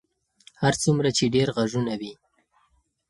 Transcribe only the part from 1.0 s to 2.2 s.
چې ډېر غږونه وي.